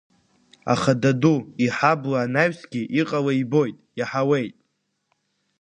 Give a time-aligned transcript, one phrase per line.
[0.73, 4.55] Аха даду иҳабла анаҩсгьы иҟало ибоит, иаҳауеит.